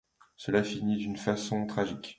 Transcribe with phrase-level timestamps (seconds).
[0.35, 2.09] Cela finit d'une façon tragique.